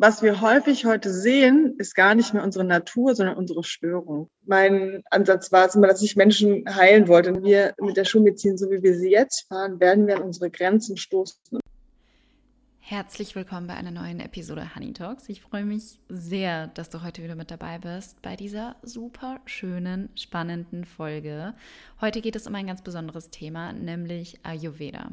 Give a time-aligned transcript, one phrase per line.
[0.00, 4.30] was wir häufig heute sehen, ist gar nicht mehr unsere Natur, sondern unsere Störung.
[4.46, 7.34] Mein Ansatz war es immer, dass ich Menschen heilen wollte.
[7.34, 10.50] Und wir mit der Schulmedizin, so wie wir sie jetzt fahren, werden wir an unsere
[10.50, 11.59] Grenzen stoßen.
[12.90, 15.28] Herzlich willkommen bei einer neuen Episode Honey Talks.
[15.28, 20.08] Ich freue mich sehr, dass du heute wieder mit dabei bist bei dieser super schönen,
[20.16, 21.54] spannenden Folge.
[22.00, 25.12] Heute geht es um ein ganz besonderes Thema, nämlich Ayurveda.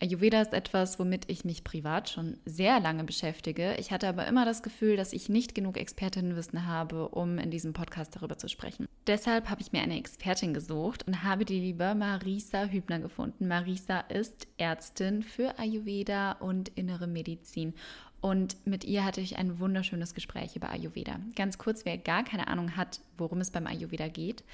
[0.00, 3.76] Ayurveda ist etwas, womit ich mich privat schon sehr lange beschäftige.
[3.78, 7.72] Ich hatte aber immer das Gefühl, dass ich nicht genug Expertinnenwissen habe, um in diesem
[7.72, 8.88] Podcast darüber zu sprechen.
[9.06, 13.46] Deshalb habe ich mir eine Expertin gesucht und habe die liebe Marisa Hübner gefunden.
[13.46, 17.74] Marisa ist Ärztin für Ayurveda und innere Medizin.
[18.22, 21.18] Und mit ihr hatte ich ein wunderschönes Gespräch über Ayurveda.
[21.34, 24.44] Ganz kurz, wer gar keine Ahnung hat, worum es beim Ayurveda geht.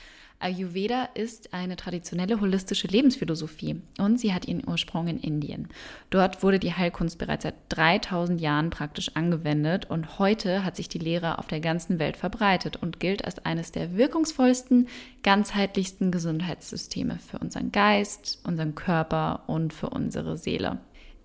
[0.40, 5.68] Ayurveda ist eine traditionelle holistische Lebensphilosophie und sie hat ihren Ursprung in Indien.
[6.08, 10.98] Dort wurde die Heilkunst bereits seit 3000 Jahren praktisch angewendet und heute hat sich die
[10.98, 14.88] Lehre auf der ganzen Welt verbreitet und gilt als eines der wirkungsvollsten,
[15.22, 20.78] ganzheitlichsten Gesundheitssysteme für unseren Geist, unseren Körper und für unsere Seele.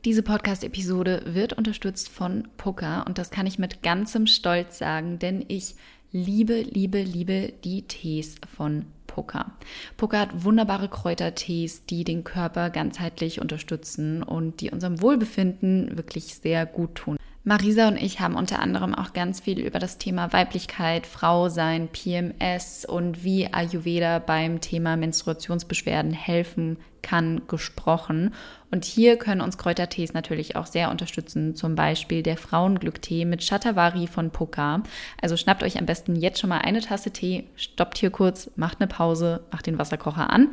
[0.06, 5.46] Diese Podcast-Episode wird unterstützt von Puka und das kann ich mit ganzem Stolz sagen, denn
[5.48, 5.76] ich
[6.12, 9.54] liebe, liebe, liebe die Tees von Puka.
[9.96, 16.66] Puka hat wunderbare Kräutertees, die den Körper ganzheitlich unterstützen und die unserem Wohlbefinden wirklich sehr
[16.66, 17.18] gut tun.
[17.46, 21.88] Marisa und ich haben unter anderem auch ganz viel über das Thema Weiblichkeit, Frau sein,
[21.88, 28.34] PMS und wie Ayurveda beim Thema Menstruationsbeschwerden helfen kann gesprochen.
[28.72, 34.08] Und hier können uns Kräutertees natürlich auch sehr unterstützen, zum Beispiel der Frauenglücktee mit Shatavari
[34.08, 34.82] von Poka.
[35.22, 38.82] Also schnappt euch am besten jetzt schon mal eine Tasse Tee, stoppt hier kurz, macht
[38.82, 40.50] eine Pause, macht den Wasserkocher an,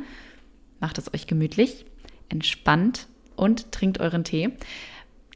[0.79, 1.85] macht es euch gemütlich,
[2.29, 4.51] entspannt und trinkt euren Tee.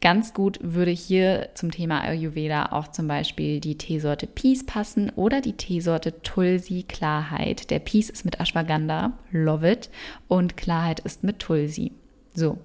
[0.01, 5.41] Ganz gut würde hier zum Thema Ayurveda auch zum Beispiel die Teesorte Peace passen oder
[5.41, 7.71] die Teesorte Tulsi Klarheit.
[7.71, 9.89] Der Peace ist mit Ashwagandha, love it,
[10.27, 11.91] und Klarheit ist mit Tulsi.
[12.33, 12.57] So,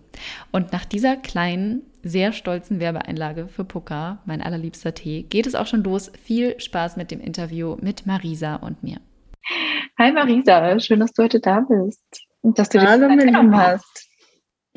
[0.51, 5.67] und nach dieser kleinen, sehr stolzen Werbeeinlage für Puka, mein allerliebster Tee, geht es auch
[5.67, 6.11] schon los.
[6.25, 8.97] Viel Spaß mit dem Interview mit Marisa und mir.
[9.99, 14.10] Hi Marisa, schön, dass du heute da bist und dass du dich Hallo, hast.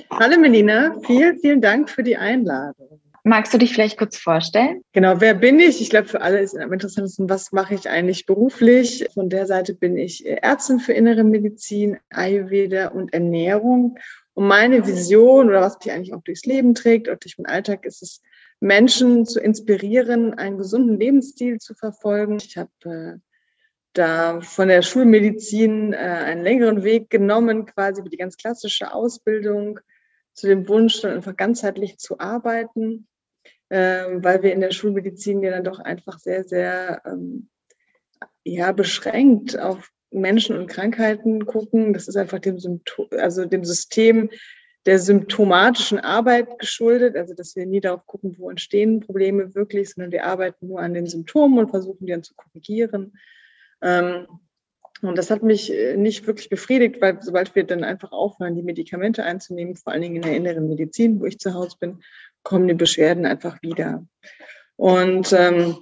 [0.10, 3.00] Hallo Melina, vielen, vielen Dank für die Einladung.
[3.24, 4.84] Magst du dich vielleicht kurz vorstellen?
[4.92, 5.82] Genau, wer bin ich?
[5.82, 9.08] Ich glaube, für alle ist am interessantesten, was mache ich eigentlich beruflich?
[9.14, 13.98] Von der Seite bin ich Ärztin für innere Medizin, Ayurveda und Ernährung.
[14.34, 17.86] Und meine Vision oder was mich eigentlich auch durchs Leben trägt und durch meinen Alltag
[17.86, 18.22] ist es,
[18.60, 22.38] Menschen zu inspirieren, einen gesunden Lebensstil zu verfolgen.
[22.38, 23.20] Ich habe äh,
[23.94, 29.80] da von der Schulmedizin äh, einen längeren Weg genommen, quasi wie die ganz klassische Ausbildung
[30.34, 33.08] zu dem Wunsch, dann einfach ganzheitlich zu arbeiten,
[33.70, 37.50] äh, weil wir in der Schulmedizin ja dann doch einfach sehr, sehr ähm,
[38.44, 41.94] ja, beschränkt auf Menschen und Krankheiten gucken.
[41.94, 44.30] Das ist einfach dem, Symptom, also dem System
[44.86, 50.12] der symptomatischen Arbeit geschuldet, also dass wir nie darauf gucken, wo entstehen Probleme wirklich, sondern
[50.12, 53.14] wir arbeiten nur an den Symptomen und versuchen die dann zu korrigieren.
[53.84, 54.28] Ähm,
[55.02, 58.64] und das hat mich äh, nicht wirklich befriedigt, weil sobald wir dann einfach aufhören, die
[58.64, 62.02] Medikamente einzunehmen, vor allen Dingen in der inneren Medizin, wo ich zu Hause bin,
[62.42, 64.06] kommen die Beschwerden einfach wieder.
[64.78, 65.78] Und ähm,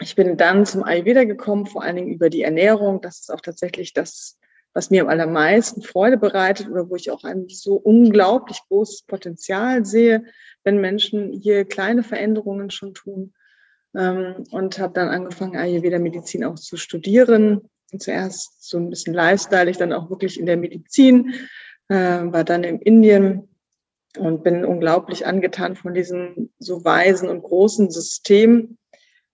[0.00, 3.02] ich bin dann zum Ayurveda gekommen, vor allen Dingen über die Ernährung.
[3.02, 4.38] Das ist auch tatsächlich das,
[4.72, 9.84] was mir am allermeisten Freude bereitet oder wo ich auch ein so unglaublich großes Potenzial
[9.84, 10.24] sehe,
[10.64, 13.34] wenn Menschen hier kleine Veränderungen schon tun
[13.94, 17.68] ähm, und habe dann angefangen, Ayurveda-Medizin auch zu studieren.
[17.92, 21.34] Und zuerst so ein bisschen Lifestyle, ich dann auch wirklich in der Medizin,
[21.88, 23.48] äh, war dann in Indien
[24.18, 28.76] und bin unglaublich angetan von diesem so weisen und großen System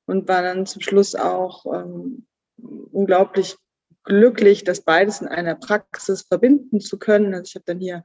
[0.06, 2.26] und war dann zum Schluss auch ähm,
[2.92, 3.56] unglaublich
[4.04, 7.34] glücklich, das beides in einer Praxis verbinden zu können.
[7.34, 8.04] Also ich habe dann hier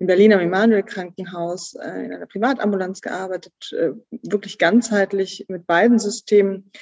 [0.00, 5.98] in Berlin am Emanuel Krankenhaus äh, in einer Privatambulanz gearbeitet, äh, wirklich ganzheitlich mit beiden
[5.98, 6.72] Systemen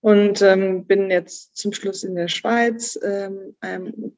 [0.00, 3.54] und ähm, bin jetzt zum Schluss in der Schweiz ähm,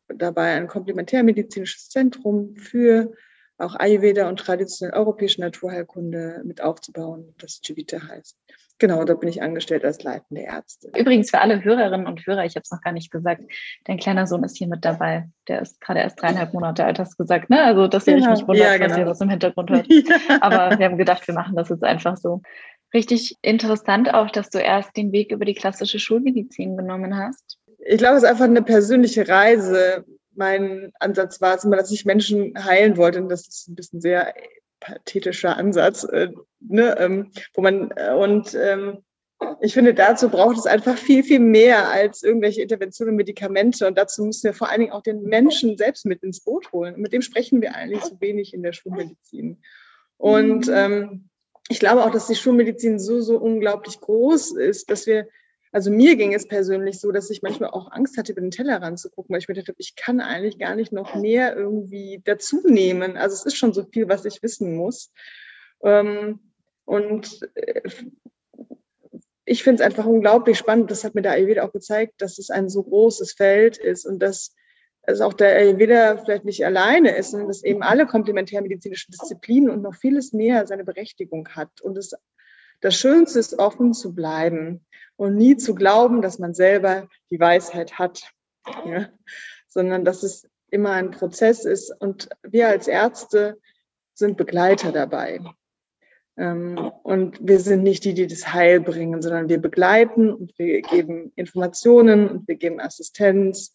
[0.09, 3.12] dabei, ein komplementärmedizinisches Zentrum für
[3.59, 8.37] auch Ayurveda und traditionell europäische Naturheilkunde mit aufzubauen, das Civita heißt.
[8.79, 10.93] Genau, da bin ich angestellt als leitende Ärztin.
[10.97, 13.43] Übrigens für alle Hörerinnen und Hörer, ich habe es noch gar nicht gesagt,
[13.85, 15.29] dein kleiner Sohn ist hier mit dabei.
[15.49, 17.61] Der ist gerade erst dreieinhalb Monate alt, hast du gesagt, ne?
[17.61, 18.19] Also, dass genau.
[18.19, 18.91] euch nicht wundert, ja, genau.
[18.91, 19.87] was ihr was im Hintergrund hört.
[19.99, 20.39] Ja.
[20.41, 22.41] Aber wir haben gedacht, wir machen das jetzt einfach so.
[22.95, 27.59] Richtig interessant auch, dass du erst den Weg über die klassische Schulmedizin genommen hast.
[27.79, 30.05] Ich glaube, es ist einfach eine persönliche Reise.
[30.35, 33.21] Mein Ansatz war es immer, dass ich Menschen heilen wollte.
[33.21, 34.33] Und das ist ein bisschen sehr
[34.81, 36.29] pathetischer Ansatz, äh,
[36.61, 38.99] ne, ähm, wo man äh, und ähm,
[39.61, 43.87] ich finde, dazu braucht es einfach viel, viel mehr als irgendwelche Interventionen, Medikamente.
[43.87, 46.95] Und dazu müssen wir vor allen Dingen auch den Menschen selbst mit ins Boot holen.
[46.95, 49.63] Und mit dem sprechen wir eigentlich so wenig in der Schulmedizin.
[50.17, 50.75] Und mhm.
[50.75, 51.29] ähm,
[51.69, 55.29] ich glaube auch, dass die Schulmedizin so, so unglaublich groß ist, dass wir,
[55.73, 58.81] also mir ging es persönlich so, dass ich manchmal auch Angst hatte, über den Teller
[58.81, 63.17] ranzugucken, weil ich mir dachte, ich kann eigentlich gar nicht noch mehr irgendwie dazu nehmen.
[63.17, 65.12] Also es ist schon so viel, was ich wissen muss.
[65.82, 66.41] Ähm,
[66.85, 67.82] und äh,
[69.44, 70.91] ich finde es einfach unglaublich spannend.
[70.91, 74.20] Das hat mir der Ayurveda auch gezeigt, dass es ein so großes Feld ist und
[74.20, 74.55] dass
[75.03, 79.82] es auch der Ayurveda vielleicht nicht alleine ist, sondern dass eben alle komplementärmedizinischen Disziplinen und
[79.82, 81.81] noch vieles mehr seine Berechtigung hat.
[81.81, 82.12] Und es,
[82.81, 84.85] das Schönste ist, offen zu bleiben
[85.17, 88.23] und nie zu glauben, dass man selber die Weisheit hat,
[88.87, 89.09] ja?
[89.69, 91.91] sondern dass es immer ein Prozess ist.
[92.01, 93.59] Und wir als Ärzte
[94.15, 95.41] sind Begleiter dabei.
[96.37, 100.83] Ähm, und wir sind nicht die, die das Heil bringen, sondern wir begleiten und wir
[100.83, 103.73] geben Informationen und wir geben Assistenz.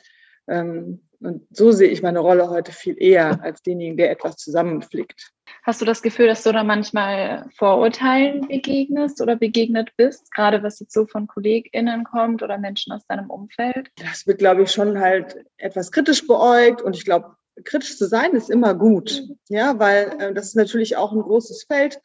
[1.24, 5.32] Und so sehe ich meine Rolle heute viel eher als denjenigen, der etwas zusammenflickt.
[5.64, 10.82] Hast du das Gefühl, dass du da manchmal Vorurteilen begegnest oder begegnet bist, gerade was
[10.82, 13.90] jetzt so von KollegInnen kommt oder Menschen aus deinem Umfeld?
[13.96, 18.32] Das wird, glaube ich, schon halt etwas kritisch beäugt und ich glaube, kritisch zu sein
[18.34, 22.02] ist immer gut, ja, weil äh, das ist natürlich auch ein großes Feld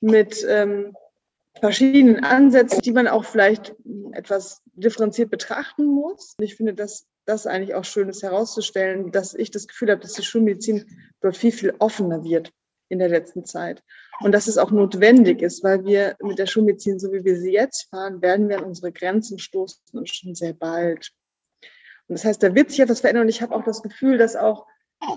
[0.00, 0.94] mit ähm,
[1.60, 3.74] verschiedenen Ansätzen, die man auch vielleicht
[4.12, 6.34] etwas differenziert betrachten muss.
[6.38, 10.14] Ich finde, dass das eigentlich auch schön ist herauszustellen, dass ich das Gefühl habe, dass
[10.14, 10.86] die Schulmedizin
[11.20, 12.52] dort viel, viel offener wird
[12.88, 13.82] in der letzten Zeit.
[14.20, 17.52] Und dass es auch notwendig ist, weil wir mit der Schulmedizin, so wie wir sie
[17.52, 21.10] jetzt fahren, werden wir an unsere Grenzen stoßen und schon sehr bald.
[22.08, 23.24] Und das heißt, da wird sich etwas verändern.
[23.24, 24.66] Und ich habe auch das Gefühl, dass auch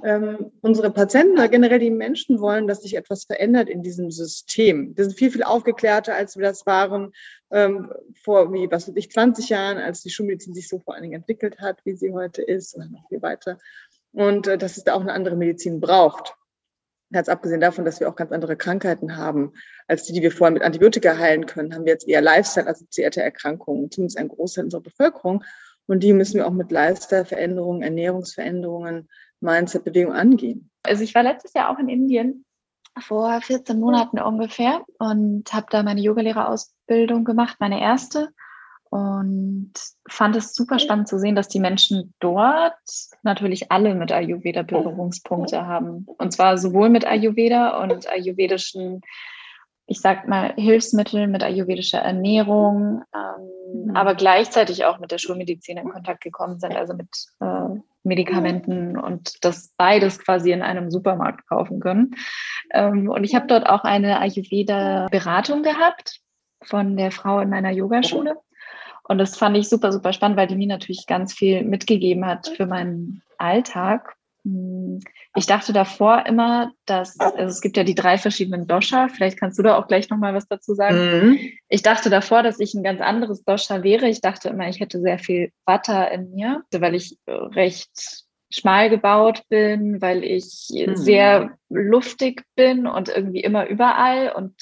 [0.03, 4.95] ähm, unsere Patienten oder generell die Menschen wollen, dass sich etwas verändert in diesem System.
[4.95, 7.11] Wir sind viel, viel aufgeklärter, als wir das waren
[7.51, 7.91] ähm,
[8.23, 11.15] vor, wie, was weiß ich, 20 Jahren, als die Schulmedizin sich so vor allen Dingen
[11.15, 13.57] entwickelt hat, wie sie heute ist und noch viel weiter.
[14.13, 16.35] Und äh, dass es da auch eine andere Medizin braucht.
[17.11, 19.51] Ganz abgesehen davon, dass wir auch ganz andere Krankheiten haben,
[19.87, 23.91] als die, die wir vorher mit Antibiotika heilen können, haben wir jetzt eher Lifestyle-assoziierte Erkrankungen,
[23.91, 25.43] zumindest ein Großteil unserer Bevölkerung.
[25.87, 29.09] Und die müssen wir auch mit Lifestyle-Veränderungen, Ernährungsveränderungen
[29.41, 30.69] Mindset-Bewegung angehen?
[30.83, 32.45] Also ich war letztes Jahr auch in Indien
[32.99, 38.29] vor 14 Monaten ungefähr und habe da meine Yogalehrerausbildung gemacht, meine erste.
[38.89, 39.71] Und
[40.09, 42.73] fand es super spannend zu sehen, dass die Menschen dort
[43.23, 46.05] natürlich alle mit Ayurveda Berührungspunkte haben.
[46.17, 49.01] Und zwar sowohl mit Ayurveda und ayurvedischen
[49.91, 53.95] ich sag mal, Hilfsmittel mit ayurvedischer Ernährung, ähm, mhm.
[53.95, 57.09] aber gleichzeitig auch mit der Schulmedizin in Kontakt gekommen sind, also mit
[57.41, 62.15] äh, Medikamenten und das beides quasi in einem Supermarkt kaufen können.
[62.73, 66.19] Ähm, und ich habe dort auch eine Ayurveda-Beratung gehabt
[66.63, 68.35] von der Frau in meiner Yogaschule.
[69.03, 72.47] Und das fand ich super, super spannend, weil die mir natürlich ganz viel mitgegeben hat
[72.47, 74.15] für meinen Alltag.
[74.43, 74.99] Hm,
[75.35, 79.07] ich dachte davor immer, dass also es gibt ja die drei verschiedenen Dosha.
[79.07, 80.97] Vielleicht kannst du da auch gleich noch mal was dazu sagen.
[80.97, 81.39] Mhm.
[81.69, 84.07] Ich dachte davor, dass ich ein ganz anderes Dosha wäre.
[84.07, 89.43] Ich dachte immer, ich hätte sehr viel Vata in mir, weil ich recht schmal gebaut
[89.47, 90.95] bin, weil ich mhm.
[90.95, 94.55] sehr luftig bin und irgendwie immer überall und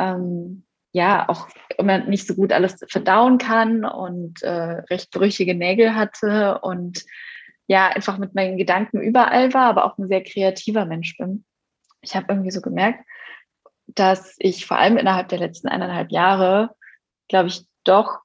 [0.00, 5.94] ähm, ja auch immer nicht so gut alles verdauen kann und äh, recht brüchige Nägel
[5.94, 7.04] hatte und
[7.66, 11.44] ja einfach mit meinen Gedanken überall war, aber auch ein sehr kreativer Mensch bin.
[12.02, 13.04] Ich habe irgendwie so gemerkt,
[13.86, 16.74] dass ich vor allem innerhalb der letzten eineinhalb Jahre,
[17.28, 18.18] glaube ich, doch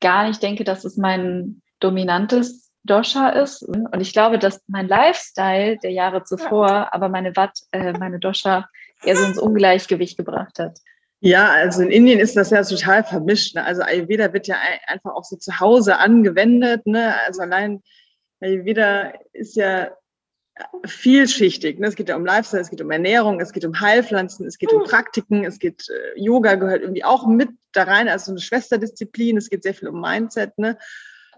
[0.00, 3.62] gar nicht denke, dass es mein dominantes Dosha ist.
[3.62, 8.68] Und ich glaube, dass mein Lifestyle der Jahre zuvor aber meine Watt, äh, meine Dosha
[9.04, 10.78] eher so ins Ungleichgewicht gebracht hat.
[11.20, 13.54] Ja, also in Indien ist das ja total vermischt.
[13.54, 13.64] Ne?
[13.64, 14.56] Also Ayurveda wird ja
[14.86, 16.86] einfach auch so zu Hause angewendet.
[16.86, 17.14] Ne?
[17.26, 17.82] Also allein
[18.40, 19.90] Ayurveda ist ja
[20.84, 21.78] vielschichtig.
[21.78, 21.86] Ne?
[21.86, 24.72] Es geht ja um Lifestyle, es geht um Ernährung, es geht um Heilpflanzen, es geht
[24.72, 29.36] um Praktiken, es geht, äh, Yoga gehört irgendwie auch mit da rein, also eine Schwesterdisziplin,
[29.36, 30.58] es geht sehr viel um Mindset.
[30.58, 30.76] Ne?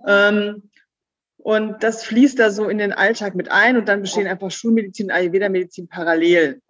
[0.06, 0.71] Ähm,
[1.37, 5.06] und das fließt da so in den Alltag mit ein und dann bestehen einfach Schulmedizin
[5.06, 6.62] und Ayurveda-Medizin parallel,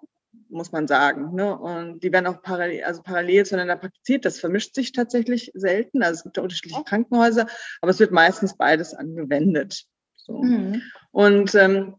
[0.48, 1.34] muss man sagen.
[1.34, 1.56] Ne?
[1.56, 4.24] Und die werden auch parallel, also parallel zueinander praktiziert.
[4.24, 6.02] Das vermischt sich tatsächlich selten.
[6.02, 7.46] Also es gibt da unterschiedliche Krankenhäuser,
[7.82, 9.86] aber es wird meistens beides angewendet.
[10.24, 10.42] So.
[10.42, 10.82] Mhm.
[11.10, 11.94] Und ähm,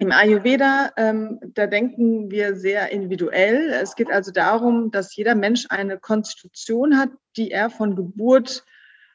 [0.00, 3.70] im Ayurveda, ähm, da denken wir sehr individuell.
[3.70, 8.64] Es geht also darum, dass jeder Mensch eine Konstitution hat, die er von Geburt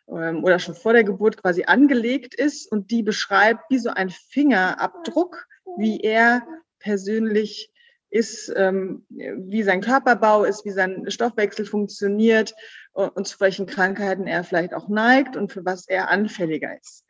[0.09, 4.09] ähm, oder schon vor der Geburt quasi angelegt ist und die beschreibt wie so ein
[4.09, 6.45] Fingerabdruck, wie er
[6.79, 7.71] persönlich
[8.09, 12.53] ist, ähm, wie sein Körperbau ist, wie sein Stoffwechsel funktioniert
[12.91, 17.05] und zu welchen Krankheiten er vielleicht auch neigt und für was er anfälliger ist.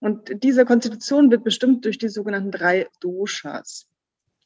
[0.00, 3.86] Und diese Konstitution wird bestimmt durch die sogenannten drei Doshas.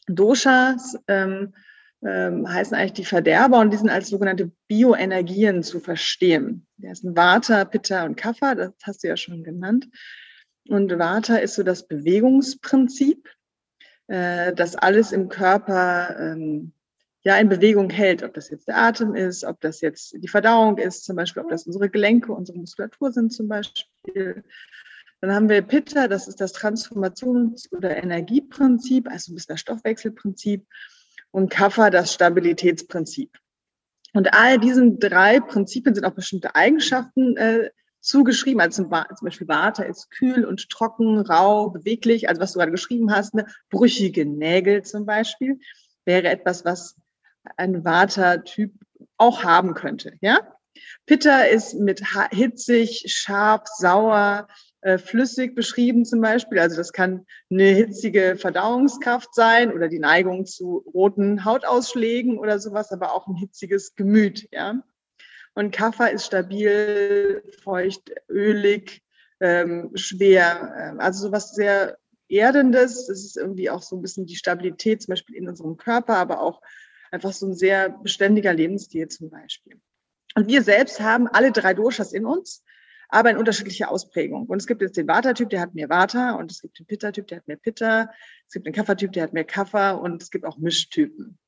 [0.06, 1.54] Doshas ähm,
[2.02, 6.66] ähm, heißen eigentlich die Verderber und die sind als sogenannte Bioenergien zu verstehen.
[6.78, 9.88] Das sind Vata, Pitta und Kapha, das hast du ja schon genannt.
[10.68, 13.28] Und Vata ist so das Bewegungsprinzip,
[14.06, 16.72] äh, das alles im Körper ähm,
[17.22, 20.78] ja in Bewegung hält, ob das jetzt der Atem ist, ob das jetzt die Verdauung
[20.78, 24.42] ist, zum Beispiel, ob das unsere Gelenke, unsere Muskulatur sind zum Beispiel.
[25.20, 30.66] Dann haben wir Pitta, das ist das Transformations- oder Energieprinzip, also ein bisschen das Stoffwechselprinzip.
[31.30, 33.38] Und Kapha, das Stabilitätsprinzip.
[34.12, 38.60] Und all diesen drei Prinzipien sind auch bestimmte Eigenschaften äh, zugeschrieben.
[38.60, 42.28] Also zum, zum Beispiel Vata ist kühl und trocken, rau, beweglich.
[42.28, 43.46] Also was du gerade geschrieben hast, ne?
[43.68, 45.60] brüchige Nägel zum Beispiel
[46.04, 46.96] wäre etwas, was
[47.56, 48.72] ein Vata-Typ
[49.16, 50.14] auch haben könnte.
[50.20, 50.40] Ja?
[51.06, 54.48] Pitta ist mit hitzig, scharf, sauer,
[54.82, 56.58] äh, flüssig beschrieben zum Beispiel.
[56.58, 62.90] Also das kann eine hitzige Verdauungskraft sein oder die Neigung zu roten Hautausschlägen oder sowas,
[62.90, 64.48] aber auch ein hitziges Gemüt.
[64.52, 64.82] Ja?
[65.54, 69.02] Und Kaffer ist stabil, feucht, ölig,
[69.40, 70.74] ähm, schwer.
[70.78, 73.06] Ähm, also sowas sehr Erdendes.
[73.06, 76.40] Das ist irgendwie auch so ein bisschen die Stabilität zum Beispiel in unserem Körper, aber
[76.40, 76.62] auch
[77.10, 79.80] einfach so ein sehr beständiger Lebensstil zum Beispiel.
[80.36, 82.64] Und wir selbst haben alle drei Doshas in uns
[83.10, 84.46] aber in unterschiedlicher Ausprägung.
[84.46, 87.26] Und es gibt jetzt den Vata-Typ, der hat mehr Vata und es gibt den Pitta-Typ,
[87.26, 88.10] der hat mehr Pitta.
[88.46, 91.38] Es gibt den Kapha-Typ, der hat mehr Kapha und es gibt auch Mischtypen.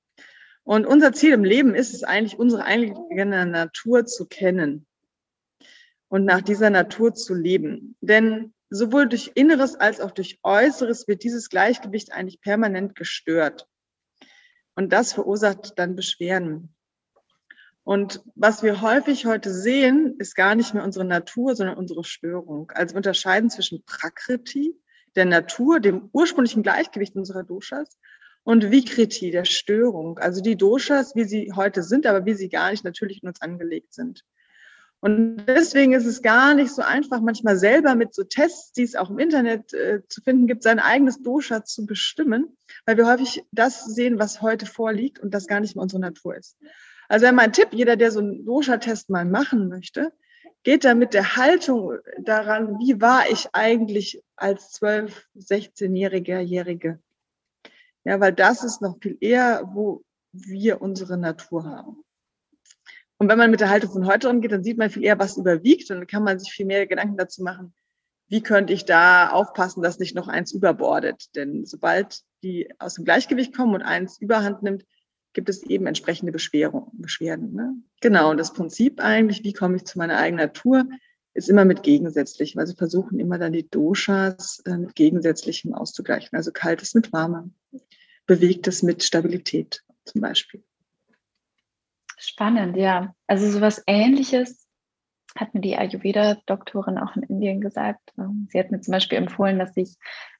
[0.64, 4.86] Und unser Ziel im Leben ist es eigentlich, unsere eigene Natur zu kennen
[6.08, 7.96] und nach dieser Natur zu leben.
[8.00, 13.66] Denn sowohl durch Inneres als auch durch Äußeres wird dieses Gleichgewicht eigentlich permanent gestört.
[14.74, 16.74] Und das verursacht dann Beschwerden.
[17.84, 22.70] Und was wir häufig heute sehen, ist gar nicht mehr unsere Natur, sondern unsere Störung.
[22.74, 24.76] Also unterscheiden zwischen Prakriti,
[25.16, 27.98] der Natur, dem ursprünglichen Gleichgewicht unserer Doshas,
[28.44, 30.18] und Vikriti, der Störung.
[30.18, 33.40] Also die Doshas, wie sie heute sind, aber wie sie gar nicht natürlich in uns
[33.40, 34.24] angelegt sind.
[35.00, 38.94] Und deswegen ist es gar nicht so einfach, manchmal selber mit so Tests, die es
[38.94, 43.44] auch im Internet äh, zu finden gibt, sein eigenes Dosha zu bestimmen, weil wir häufig
[43.50, 46.56] das sehen, was heute vorliegt und das gar nicht mehr unsere Natur ist.
[47.12, 50.14] Also mein Tipp, jeder, der so einen Dosha-Test mal machen möchte,
[50.62, 57.00] geht da mit der Haltung daran, wie war ich eigentlich als 12-, 16-Jähriger, Jährige.
[58.04, 60.02] Ja, weil das ist noch viel eher, wo
[60.32, 62.02] wir unsere Natur haben.
[63.18, 65.36] Und wenn man mit der Haltung von heute umgeht, dann sieht man viel eher, was
[65.36, 67.74] überwiegt und dann kann man sich viel mehr Gedanken dazu machen,
[68.28, 71.36] wie könnte ich da aufpassen, dass nicht noch eins überbordet.
[71.36, 74.86] Denn sobald die aus dem Gleichgewicht kommen und eins überhand nimmt,
[75.32, 77.54] gibt es eben entsprechende Beschwerden.
[77.54, 77.74] Ne?
[78.00, 80.84] Genau, und das Prinzip eigentlich, wie komme ich zu meiner eigenen Natur,
[81.34, 82.60] ist immer mit Gegensätzlichem.
[82.60, 86.36] Also versuchen immer dann die Doshas äh, mit Gegensätzlichem auszugleichen.
[86.36, 87.54] Also Kaltes mit Warmem,
[88.26, 90.62] Bewegtes mit Stabilität zum Beispiel.
[92.18, 93.14] Spannend, ja.
[93.26, 94.68] Also sowas Ähnliches
[95.34, 98.12] hat mir die Ayurveda-Doktorin auch in Indien gesagt.
[98.18, 99.96] Ähm, sie hat mir zum Beispiel empfohlen, dass ich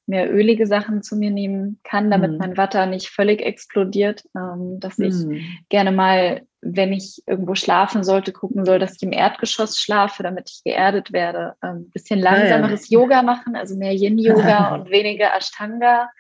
[0.07, 2.37] mehr ölige Sachen zu mir nehmen kann, damit mm.
[2.39, 4.25] mein Watter nicht völlig explodiert.
[4.37, 5.15] Ähm, dass ich
[5.69, 10.51] gerne mal, wenn ich irgendwo schlafen sollte, gucken soll, dass ich im Erdgeschoss schlafe, damit
[10.51, 11.55] ich geerdet werde.
[11.61, 13.03] Ein ähm, bisschen langsameres ja, ja.
[13.03, 16.11] Yoga machen, also mehr Yin-Yoga und weniger Ashtanga.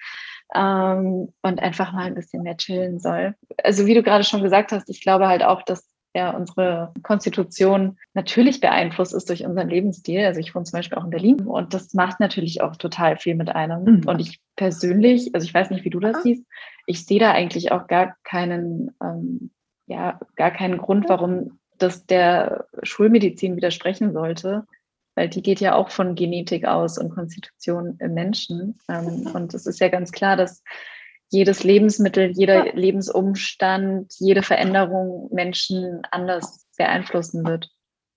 [0.54, 3.34] Ähm, und einfach mal ein bisschen mehr chillen soll.
[3.64, 7.98] Also wie du gerade schon gesagt hast, ich glaube halt auch, dass ja unsere Konstitution
[8.14, 10.24] natürlich beeinflusst ist durch unseren Lebensstil.
[10.24, 13.34] Also ich wohne zum Beispiel auch in Berlin und das macht natürlich auch total viel
[13.34, 13.84] mit einem.
[13.84, 14.02] Mhm.
[14.06, 16.20] Und ich persönlich, also ich weiß nicht, wie du das ah.
[16.22, 16.44] siehst,
[16.86, 19.50] ich sehe da eigentlich auch gar keinen, ähm,
[19.86, 24.66] ja, gar keinen Grund, warum das der Schulmedizin widersprechen sollte,
[25.14, 28.78] weil die geht ja auch von Genetik aus und Konstitution im Menschen.
[28.88, 30.62] Ähm, und es ist ja ganz klar, dass
[31.32, 32.72] jedes Lebensmittel, jeder ja.
[32.74, 37.70] Lebensumstand, jede Veränderung Menschen anders beeinflussen wird.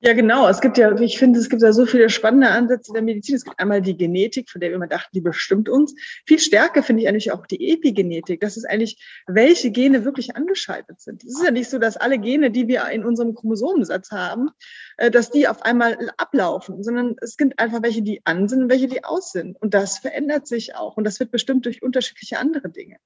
[0.06, 0.48] Ja, genau.
[0.48, 3.38] Es gibt ja, ich finde, es gibt ja so viele spannende Ansätze der Medizin.
[3.38, 5.96] Es gibt einmal die Genetik, von der wir immer dachten, die bestimmt uns.
[6.28, 8.40] Viel stärker finde ich eigentlich auch die Epigenetik.
[8.40, 11.24] Das ist eigentlich, welche Gene wirklich angeschaltet sind.
[11.24, 14.52] Es ist ja nicht so, dass alle Gene, die wir in unserem Chromosomensatz haben,
[14.98, 18.70] äh, dass die auf einmal ablaufen, sondern es gibt einfach welche, die an sind und
[18.70, 19.60] welche, die aus sind.
[19.60, 20.98] Und das verändert sich auch.
[20.98, 22.98] Und das wird bestimmt durch unterschiedliche andere Dinge.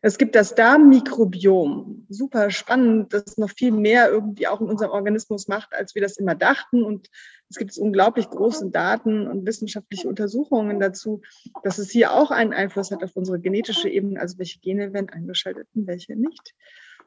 [0.00, 2.06] Es gibt das Darmmikrobiom.
[2.08, 6.18] Super spannend, das noch viel mehr irgendwie auch in unserem Organismus macht, als wir das
[6.18, 6.84] immer dachten.
[6.84, 7.08] Und
[7.50, 11.22] es gibt unglaublich große Daten und wissenschaftliche Untersuchungen dazu,
[11.64, 15.08] dass es hier auch einen Einfluss hat auf unsere genetische Ebene, also welche Gene werden
[15.08, 16.54] eingeschaltet und welche nicht.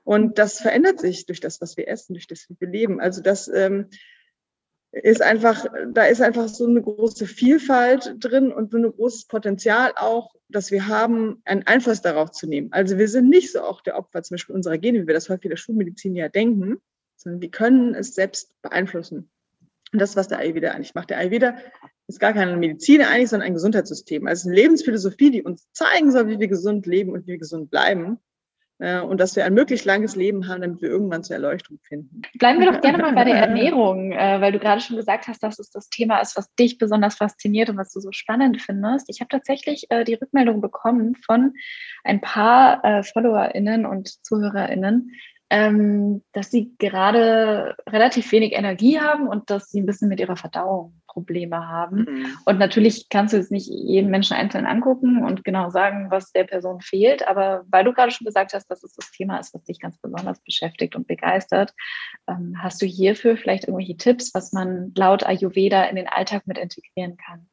[0.04, 3.00] Und das verändert sich durch das, was wir essen, durch das, wie wir leben.
[3.00, 3.88] Also das ähm,
[4.92, 9.94] ist einfach, da ist einfach so eine große Vielfalt drin und so ein großes Potenzial
[9.96, 12.74] auch, dass wir haben, einen Einfluss darauf zu nehmen.
[12.74, 15.30] Also wir sind nicht so auch der Opfer zum Beispiel unserer Gene, wie wir das
[15.30, 16.82] häufig der Schulmedizin ja denken,
[17.16, 19.30] sondern wir können es selbst beeinflussen.
[19.94, 21.10] Und das, was der Ayurveda eigentlich macht.
[21.10, 21.58] Der Ayurveda
[22.08, 24.28] ist gar keine Medizin eigentlich, sondern ein Gesundheitssystem.
[24.28, 27.72] Also eine Lebensphilosophie, die uns zeigen soll, wie wir gesund leben und wie wir gesund
[27.72, 28.20] bleiben.
[28.82, 32.24] Äh, und dass wir ein möglichst langes Leben haben, damit wir irgendwann zur Erleuchtung finden.
[32.40, 35.44] Bleiben wir doch gerne mal bei der Ernährung, äh, weil du gerade schon gesagt hast,
[35.44, 39.08] dass es das Thema ist, was dich besonders fasziniert und was du so spannend findest.
[39.08, 41.54] Ich habe tatsächlich äh, die Rückmeldung bekommen von
[42.04, 45.12] ein paar FollowerInnen und ZuhörerInnen,
[45.52, 50.38] ähm, dass sie gerade relativ wenig Energie haben und dass sie ein bisschen mit ihrer
[50.38, 52.06] Verdauung Probleme haben.
[52.08, 52.38] Mhm.
[52.46, 56.46] Und natürlich kannst du jetzt nicht jeden Menschen einzeln angucken und genau sagen, was der
[56.46, 57.28] Person fehlt.
[57.28, 59.98] Aber weil du gerade schon gesagt hast, dass es das Thema ist, was dich ganz
[60.00, 61.74] besonders beschäftigt und begeistert,
[62.30, 66.58] ähm, hast du hierfür vielleicht irgendwelche Tipps, was man laut Ayurveda in den Alltag mit
[66.58, 67.51] integrieren kann?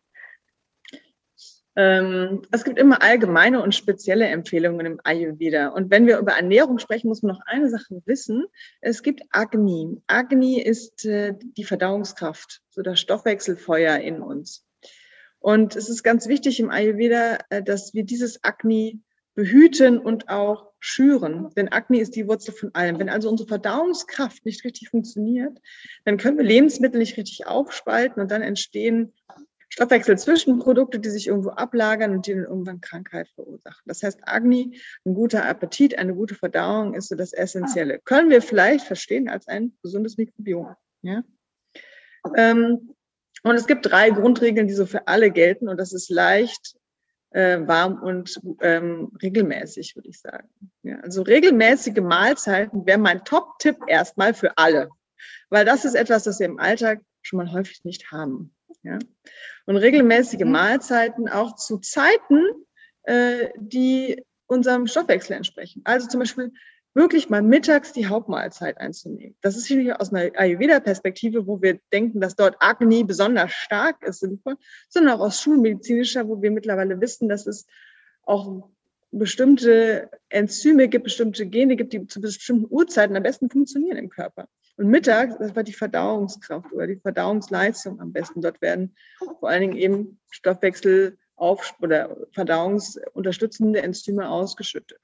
[1.78, 5.68] Ähm, es gibt immer allgemeine und spezielle Empfehlungen im Ayurveda.
[5.68, 8.47] Und wenn wir über Ernährung sprechen, muss man noch eine Sache wissen.
[8.80, 10.02] Es gibt Agni.
[10.08, 14.66] Agni ist äh, die Verdauungskraft, so das Stoffwechselfeuer in uns.
[15.38, 19.00] Und es ist ganz wichtig im Ayurveda, äh, dass wir dieses Agni
[19.37, 21.50] behüten und auch schüren.
[21.56, 22.99] Denn Agni ist die Wurzel von allem.
[22.99, 25.56] Wenn also unsere Verdauungskraft nicht richtig funktioniert,
[26.04, 29.12] dann können wir Lebensmittel nicht richtig aufspalten und dann entstehen
[29.78, 33.80] Stoffwechselzwischenprodukte, die sich irgendwo ablagern und die dann irgendwann Krankheit verursachen.
[33.87, 38.00] Das heißt, Agni, ein guter Appetit, eine gute Verdauung ist so das Essentielle.
[38.00, 40.75] Können wir vielleicht verstehen als ein gesundes Mikrobiom.
[41.02, 41.23] Ja?
[42.35, 42.92] Ähm,
[43.44, 46.75] und es gibt drei Grundregeln, die so für alle gelten und das ist leicht,
[47.30, 50.49] äh, warm und ähm, regelmäßig, würde ich sagen.
[50.82, 54.88] Ja, also regelmäßige Mahlzeiten wäre mein Top-Tipp erstmal für alle,
[55.50, 58.56] weil das ist etwas, das wir im Alltag schon mal häufig nicht haben.
[58.82, 58.99] Ja?
[59.66, 60.52] Und regelmäßige mhm.
[60.52, 62.42] Mahlzeiten auch zu Zeiten,
[63.03, 65.83] äh, die unserem Stoffwechsel entsprechen.
[65.85, 66.53] Also zum Beispiel
[66.94, 69.37] wirklich mal mittags die Hauptmahlzeit einzunehmen.
[69.40, 74.20] Das ist hier aus einer Ayurveda-Perspektive, wo wir denken, dass dort Agni besonders stark ist,
[74.20, 74.57] sinnvoll,
[74.88, 77.66] sondern auch aus schulmedizinischer, wo wir mittlerweile wissen, dass es
[78.22, 78.68] auch
[79.11, 84.48] bestimmte Enzyme gibt, bestimmte Gene gibt, die zu bestimmten Uhrzeiten am besten funktionieren im Körper.
[84.79, 88.43] Und mittags, das war die Verdauungskraft oder die Verdauungsleistung am besten.
[88.43, 88.95] Dort werden
[89.41, 95.01] vor allen Dingen eben Stoffwechsel auf oder verdauungsunterstützende Enzyme ausgeschüttet.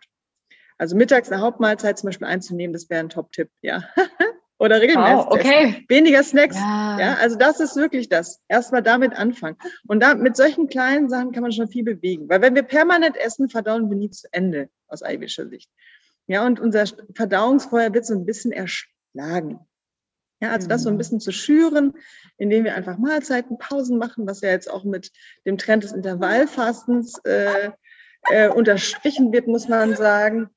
[0.79, 3.83] Also mittags eine Hauptmahlzeit zum Beispiel einzunehmen, das wäre ein Top-Tipp, ja.
[4.59, 5.17] oder regelmäßig.
[5.17, 5.85] Wow, okay.
[5.89, 6.57] Weniger Snacks.
[6.57, 6.99] Ja.
[7.01, 7.15] ja.
[7.15, 8.41] also das ist wirklich das.
[8.47, 9.57] Erstmal damit anfangen.
[9.89, 12.29] Und da, mit solchen kleinen Sachen kann man schon viel bewegen.
[12.29, 15.69] Weil wenn wir permanent essen, verdauen wir nie zu Ende aus eiwischer Sicht.
[16.29, 16.85] Ja, und unser
[17.15, 19.61] Verdauungsfeuer wird so ein bisschen erschöpft Lagen.
[20.41, 20.99] Ja, also das so ein mhm.
[20.99, 21.95] bisschen zu schüren,
[22.37, 25.11] indem wir einfach Mahlzeiten, Pausen machen, was ja jetzt auch mit
[25.47, 27.71] dem Trend des Intervallfastens äh,
[28.31, 30.51] äh, unterstrichen wird, muss man sagen.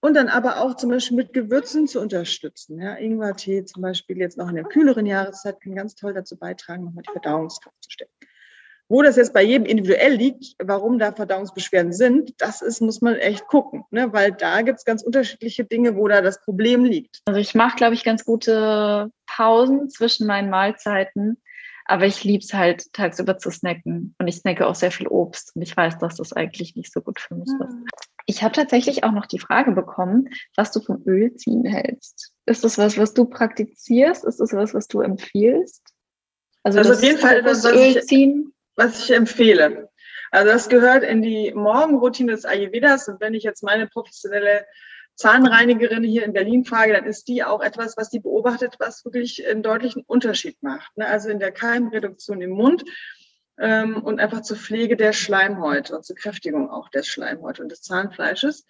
[0.00, 2.80] Und dann aber auch zum Beispiel mit Gewürzen zu unterstützen.
[2.80, 6.84] Ja, Ingwertee zum Beispiel jetzt noch in der kühleren Jahreszeit kann ganz toll dazu beitragen,
[6.84, 8.14] nochmal die Verdauungskraft zu stärken.
[8.88, 13.16] Wo das jetzt bei jedem individuell liegt, warum da Verdauungsbeschwerden sind, das ist, muss man
[13.16, 14.12] echt gucken, ne?
[14.12, 17.20] weil da gibt es ganz unterschiedliche Dinge, wo da das Problem liegt.
[17.24, 21.38] Also ich mache, glaube ich, ganz gute Pausen zwischen meinen Mahlzeiten,
[21.84, 25.54] aber ich liebe es halt tagsüber zu snacken und ich snacke auch sehr viel Obst
[25.56, 27.76] und ich weiß, dass das eigentlich nicht so gut für mich ist.
[28.26, 32.32] Ich habe tatsächlich auch noch die Frage bekommen, was du vom Ölziehen hältst.
[32.44, 34.24] Ist das was, was du praktizierst?
[34.24, 35.82] Ist das was, was du empfiehlst?
[36.64, 39.88] Also, also auf jeden Fall das Ölziehen was ich empfehle.
[40.30, 43.08] Also das gehört in die Morgenroutine des Ayurvedas.
[43.08, 44.66] Und wenn ich jetzt meine professionelle
[45.14, 49.46] Zahnreinigerin hier in Berlin frage, dann ist die auch etwas, was die beobachtet, was wirklich
[49.48, 50.96] einen deutlichen Unterschied macht.
[50.96, 51.06] Ne?
[51.06, 52.84] Also in der Keimreduktion im Mund
[53.58, 57.82] ähm, und einfach zur Pflege der Schleimhäute und zur Kräftigung auch des Schleimhäute und des
[57.82, 58.66] Zahnfleisches.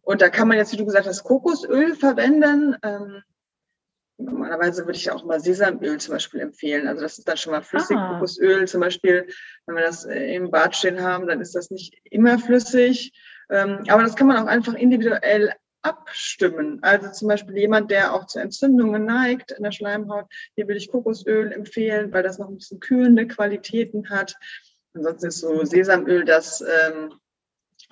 [0.00, 2.76] Und da kann man jetzt, wie du gesagt hast, Kokosöl verwenden.
[4.20, 6.86] Normalerweise würde ich auch mal Sesamöl zum Beispiel empfehlen.
[6.86, 7.96] Also das ist dann schon mal flüssig.
[7.96, 8.14] Ah.
[8.14, 9.26] Kokosöl zum Beispiel,
[9.66, 13.12] wenn wir das äh, im Bad stehen haben, dann ist das nicht immer flüssig.
[13.50, 15.52] Ähm, aber das kann man auch einfach individuell
[15.82, 16.78] abstimmen.
[16.82, 20.90] Also zum Beispiel jemand, der auch zu Entzündungen neigt in der Schleimhaut, hier würde ich
[20.90, 24.36] Kokosöl empfehlen, weil das noch ein bisschen kühlende Qualitäten hat.
[24.94, 27.14] Ansonsten ist so Sesamöl das ähm,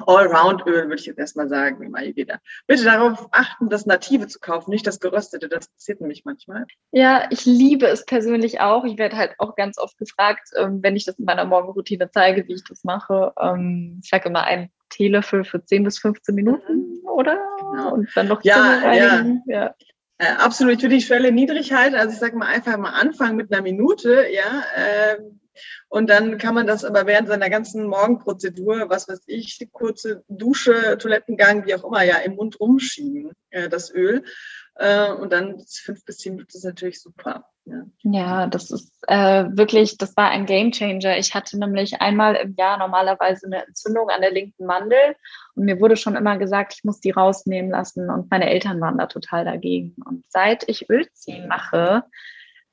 [0.07, 2.39] Allround-Öl, würde ich jetzt erstmal sagen, im Ayurveda.
[2.67, 5.49] Bitte darauf achten, das Native zu kaufen, nicht das Geröstete.
[5.49, 6.67] Das passiert nämlich manchmal.
[6.93, 8.85] Ja, ich liebe es persönlich auch.
[8.85, 12.47] Ich werde halt auch ganz oft gefragt, ähm, wenn ich das in meiner Morgenroutine zeige,
[12.47, 13.33] wie ich das mache.
[13.41, 16.77] Ähm, ich sage immer einen Teelöffel für 10 bis 15 Minuten.
[17.03, 17.09] Mhm.
[17.09, 17.39] oder?
[17.59, 17.95] Genau.
[17.95, 19.25] Und dann noch ja, ja.
[19.47, 19.75] ja.
[20.19, 21.95] Äh, absolut, ich würde die Schwelle niedrig halten.
[21.95, 24.63] Also ich sage mal einfach mal anfangen mit einer Minute, ja.
[24.75, 25.19] Äh,
[25.89, 30.99] und dann kann man das aber während seiner ganzen Morgenprozedur, was weiß ich, kurze Dusche,
[30.99, 34.25] Toilettengang, wie auch immer, ja, im Mund rumschieben, äh, das Öl.
[34.75, 37.45] Äh, und dann fünf bis zehn Minuten ist natürlich super.
[37.65, 41.19] Ja, ja das ist äh, wirklich, das war ein Game Changer.
[41.19, 45.17] Ich hatte nämlich einmal im Jahr normalerweise eine Entzündung an der linken Mandel
[45.55, 48.99] und mir wurde schon immer gesagt, ich muss die rausnehmen lassen und meine Eltern waren
[48.99, 49.97] da total dagegen.
[50.05, 52.05] Und seit ich Ölziehen mache,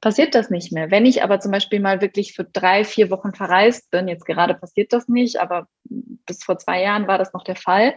[0.01, 0.91] passiert das nicht mehr.
[0.91, 4.53] Wenn ich aber zum Beispiel mal wirklich für drei, vier Wochen verreist bin, jetzt gerade
[4.53, 7.95] passiert das nicht, aber bis vor zwei Jahren war das noch der Fall.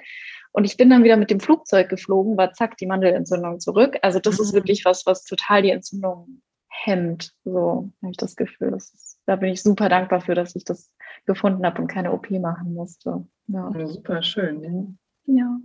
[0.52, 3.98] Und ich bin dann wieder mit dem Flugzeug geflogen, war zack, die Mandelentzündung zurück.
[4.02, 4.44] Also das mhm.
[4.44, 7.32] ist wirklich was, was total die Entzündung hemmt.
[7.44, 8.70] So habe ich das Gefühl.
[8.70, 10.90] Das ist, da bin ich super dankbar für, dass ich das
[11.26, 13.26] gefunden habe und keine OP machen musste.
[13.48, 14.98] Ja, ja super schön.
[15.26, 15.58] Ja.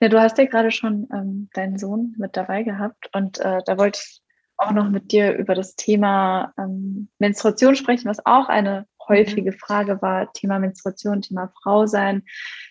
[0.00, 0.08] ja.
[0.08, 4.00] du hast ja gerade schon ähm, deinen Sohn mit dabei gehabt und äh, da wollte
[4.02, 4.23] ich
[4.56, 9.58] auch noch mit dir über das Thema ähm, Menstruation sprechen, was auch eine häufige mhm.
[9.58, 10.32] Frage war.
[10.32, 12.22] Thema Menstruation, Thema Frau sein,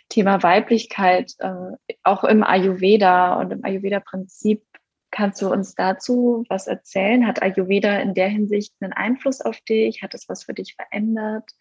[0.09, 4.63] Thema Weiblichkeit, äh, auch im Ayurveda und im Ayurveda-Prinzip.
[5.11, 7.27] Kannst du uns dazu was erzählen?
[7.27, 10.01] Hat Ayurveda in der Hinsicht einen Einfluss auf dich?
[10.01, 11.51] Hat es was für dich verändert?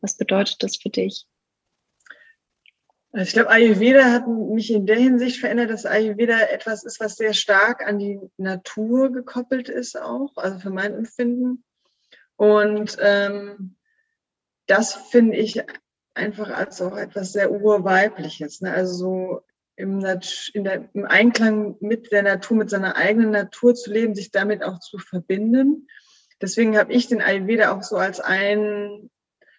[0.00, 1.26] Was bedeutet das für dich?
[3.14, 7.14] Also ich glaube, Ayurveda hat mich in der Hinsicht verändert, dass Ayurveda etwas ist, was
[7.14, 11.62] sehr stark an die Natur gekoppelt ist auch, also für mein Empfinden.
[12.34, 13.76] Und ähm,
[14.66, 15.62] das finde ich
[16.14, 18.62] einfach als auch etwas sehr urweibliches.
[18.62, 18.72] Ne?
[18.72, 19.40] Also so
[19.76, 24.64] im, der, im Einklang mit der Natur, mit seiner eigenen Natur zu leben, sich damit
[24.64, 25.86] auch zu verbinden.
[26.42, 29.08] Deswegen habe ich den Ayurveda auch so als einen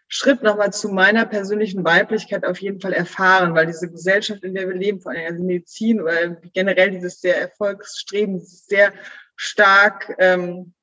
[0.07, 4.67] Schritt nochmal zu meiner persönlichen Weiblichkeit auf jeden Fall erfahren, weil diese Gesellschaft, in der
[4.67, 8.93] wir leben, vor allem also Medizin oder generell dieses sehr Erfolgsstreben, sehr
[9.35, 10.73] stark, ähm,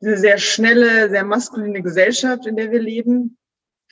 [0.00, 3.36] diese sehr schnelle, sehr maskuline Gesellschaft, in der wir leben.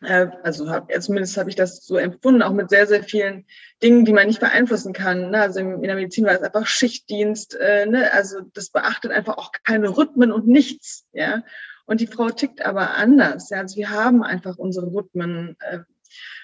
[0.02, 3.46] Äh, also hab, zumindest habe ich das so empfunden, auch mit sehr, sehr vielen
[3.82, 5.30] Dingen, die man nicht beeinflussen kann.
[5.30, 5.40] Ne?
[5.40, 8.12] Also in der Medizin war es einfach Schichtdienst, äh, ne?
[8.12, 11.06] also das beachtet einfach auch keine Rhythmen und nichts.
[11.12, 11.42] Ja?
[11.86, 13.50] Und die Frau tickt aber anders.
[13.50, 13.58] Ja?
[13.58, 15.80] Also wir haben einfach unsere Rhythmen, äh,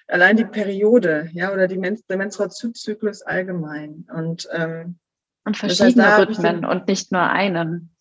[0.09, 4.07] allein die Periode, ja, oder die Men der Menstruationszyklus allgemein.
[4.15, 4.99] Und, ähm,
[5.45, 7.95] und verschiedene das heißt, Rhythmen und nicht nur einen.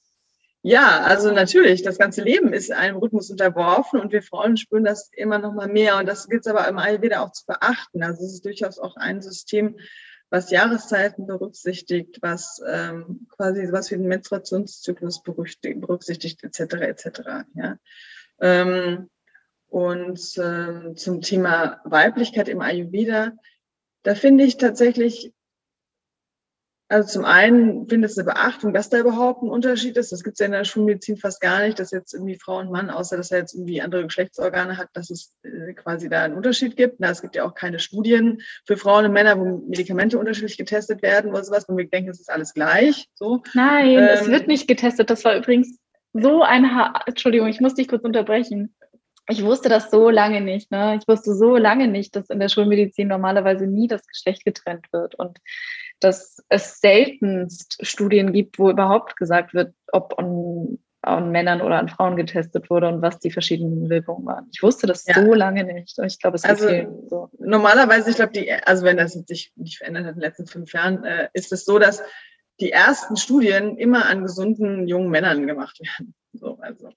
[0.62, 5.10] Ja, also natürlich, das ganze Leben ist einem Rhythmus unterworfen und wir Frauen spüren das
[5.14, 5.98] immer noch mal mehr.
[5.98, 8.04] Und das gilt es aber im Ayurveda auch zu beachten.
[8.04, 9.78] Also es ist durchaus auch ein System,
[10.30, 16.60] was Jahreszeiten berücksichtigt, was ähm, quasi was für den Menstruationszyklus berücksichtigt, etc.
[16.60, 17.22] etc.
[17.56, 17.78] Ja.
[18.40, 19.10] Ähm,
[19.68, 23.34] und ähm, zum Thema Weiblichkeit im Ayurveda,
[24.04, 25.34] da finde ich tatsächlich
[26.90, 30.12] also zum einen findet es eine Beachtung, dass da überhaupt ein Unterschied ist.
[30.12, 32.72] Das gibt es ja in der Schulmedizin fast gar nicht, dass jetzt irgendwie Frau und
[32.72, 36.34] Mann, außer dass er jetzt irgendwie andere Geschlechtsorgane hat, dass es äh, quasi da einen
[36.34, 37.00] Unterschied gibt.
[37.00, 41.04] Na, es gibt ja auch keine Studien für Frauen und Männer, wo Medikamente unterschiedlich getestet
[41.04, 43.08] werden oder sowas, wo wir denken, es ist alles gleich.
[43.14, 43.44] So.
[43.54, 45.12] Nein, ähm, es wird nicht getestet.
[45.12, 45.78] Das war übrigens
[46.14, 48.74] so ein ha Entschuldigung, ich muss dich kurz unterbrechen.
[49.28, 50.72] Ich wusste das so lange nicht.
[50.72, 50.98] Ne?
[51.00, 55.14] Ich wusste so lange nicht, dass in der Schulmedizin normalerweise nie das Geschlecht getrennt wird.
[55.14, 55.38] Und
[56.00, 61.90] dass es seltenst Studien gibt, wo überhaupt gesagt wird, ob an, an, Männern oder an
[61.90, 64.48] Frauen getestet wurde und was die verschiedenen Wirkungen waren.
[64.54, 65.16] Ich wusste das ja.
[65.16, 65.98] so lange nicht.
[66.00, 66.68] Ich glaube, es also
[67.08, 67.30] so.
[67.40, 70.74] normalerweise, ich glaube, die, also wenn das sich nicht verändert hat in den letzten fünf
[70.74, 72.02] Jahren, äh, ist es so, dass
[72.60, 76.14] die ersten Studien immer an gesunden jungen Männern gemacht werden.
[76.34, 76.90] So, also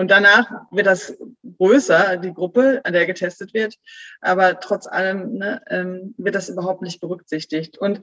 [0.00, 1.14] und danach wird das
[1.58, 3.74] größer, die Gruppe, an der getestet wird.
[4.22, 7.76] Aber trotz allem ne, ähm, wird das überhaupt nicht berücksichtigt.
[7.76, 8.00] Und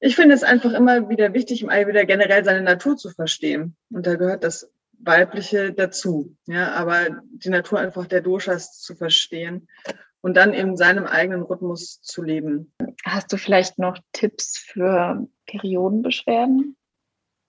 [0.00, 3.76] ich finde es einfach immer wieder wichtig, im Ayurveda generell seine Natur zu verstehen.
[3.92, 6.36] Und da gehört das Weibliche dazu.
[6.46, 9.68] Ja, aber die Natur einfach der Doshas zu verstehen
[10.22, 12.74] und dann in seinem eigenen Rhythmus zu leben.
[13.04, 16.76] Hast du vielleicht noch Tipps für Periodenbeschwerden?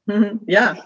[0.45, 0.83] Ja,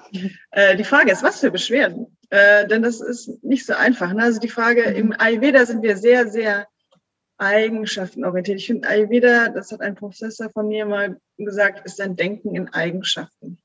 [0.51, 2.15] äh, die Frage ist, was für Beschwerden?
[2.29, 4.13] Äh, denn das ist nicht so einfach.
[4.13, 4.23] Ne?
[4.23, 6.67] Also die Frage, im Ayurveda sind wir sehr, sehr
[7.38, 8.59] eigenschaftenorientiert.
[8.59, 12.69] Ich finde Ayurveda, das hat ein Professor von mir mal gesagt, ist ein Denken in
[12.69, 13.59] Eigenschaften.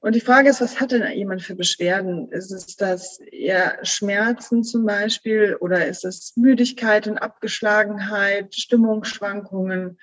[0.00, 2.30] Und die Frage ist, was hat denn jemand für Beschwerden?
[2.30, 9.98] Ist es das eher Schmerzen zum Beispiel oder ist es Müdigkeit und Abgeschlagenheit, Stimmungsschwankungen?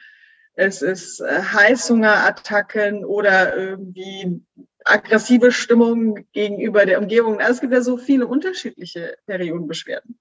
[0.56, 4.42] Es ist äh, Heißhungerattacken oder irgendwie
[4.86, 7.40] aggressive Stimmung gegenüber der Umgebung.
[7.40, 10.20] Also es gibt ja so viele unterschiedliche Periodenbeschwerden.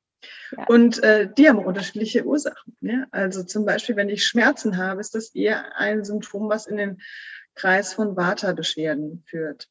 [0.57, 0.67] Ja.
[0.67, 2.77] Und äh, die haben unterschiedliche Ursachen.
[2.81, 3.07] Ja?
[3.11, 7.01] Also zum Beispiel, wenn ich Schmerzen habe, ist das eher ein Symptom, was in den
[7.55, 9.69] Kreis von Vata-Beschwerden führt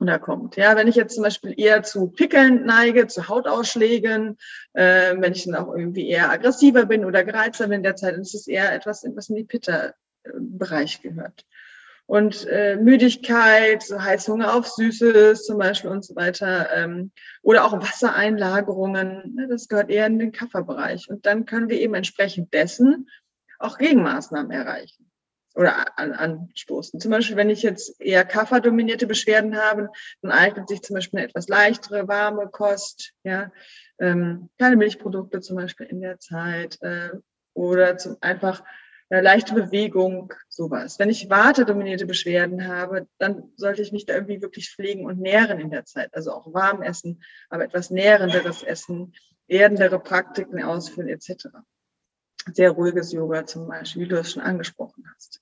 [0.00, 0.56] oder kommt.
[0.56, 4.36] Ja, wenn ich jetzt zum Beispiel eher zu Pickeln neige, zu Hautausschlägen,
[4.72, 8.14] äh, wenn ich dann auch irgendwie eher aggressiver bin oder gereizter bin in der Zeit,
[8.14, 11.46] dann ist es eher etwas, was in die Pitta-Bereich gehört.
[12.06, 17.12] Und äh, Müdigkeit, so Heißhunger auf Süßes zum Beispiel und so weiter, ähm,
[17.42, 21.08] oder auch Wassereinlagerungen, ne, das gehört eher in den Kafferbereich.
[21.08, 23.08] Und dann können wir eben entsprechend dessen
[23.58, 25.10] auch Gegenmaßnahmen erreichen
[25.54, 27.00] oder an, anstoßen.
[27.00, 29.88] Zum Beispiel, wenn ich jetzt eher kafferdominierte Beschwerden habe,
[30.20, 33.52] dann eignet sich zum Beispiel eine etwas leichtere, warme Kost, ja,
[34.00, 37.10] ähm, keine Milchprodukte zum Beispiel in der Zeit äh,
[37.54, 38.64] oder zum, einfach
[39.14, 40.98] äh, leichte Bewegung, sowas.
[40.98, 45.60] Wenn ich wartedominierte Beschwerden habe, dann sollte ich mich da irgendwie wirklich pflegen und nähren
[45.60, 46.14] in der Zeit.
[46.14, 49.14] Also auch warm essen, aber etwas nährenderes Essen,
[49.46, 51.48] erdendere Praktiken ausführen etc.
[52.52, 55.40] Sehr ruhiges Yoga zum Beispiel, wie du es schon angesprochen hast.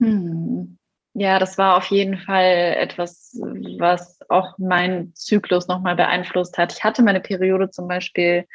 [0.00, 0.78] Hm.
[1.16, 3.38] Ja, das war auf jeden Fall etwas,
[3.78, 6.72] was auch meinen Zyklus nochmal beeinflusst hat.
[6.72, 8.46] Ich hatte meine Periode zum Beispiel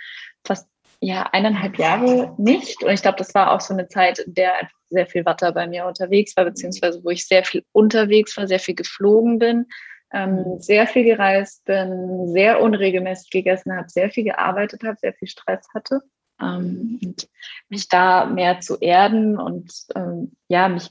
[0.44, 0.70] fast
[1.02, 2.84] ja, eineinhalb Jahre nicht.
[2.84, 5.68] Und ich glaube, das war auch so eine Zeit, in der sehr viel Watter bei
[5.68, 9.68] mir unterwegs war, beziehungsweise wo ich sehr viel unterwegs war, sehr viel geflogen bin,
[10.12, 15.28] ähm, sehr viel gereist bin, sehr unregelmäßig gegessen habe, sehr viel gearbeitet habe, sehr viel
[15.28, 16.02] Stress hatte.
[16.42, 17.30] Ähm, und
[17.70, 20.90] mich da mehr zu erden und ähm, ja, mich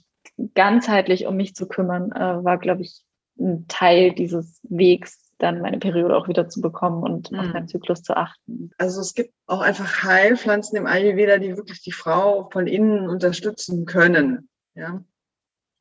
[0.54, 3.02] ganzheitlich um mich zu kümmern, äh, war, glaube ich,
[3.38, 7.38] ein Teil dieses Wegs, dann meine Periode auch wieder zu bekommen und mhm.
[7.38, 8.70] auf meinen Zyklus zu achten.
[8.78, 13.86] Also es gibt auch einfach Heilpflanzen im Ayurveda, die wirklich die Frau von innen unterstützen
[13.86, 14.48] können.
[14.74, 15.04] Ja.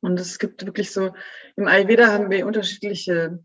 [0.00, 1.12] Und es gibt wirklich so,
[1.56, 3.40] im Ayurveda haben wir unterschiedliche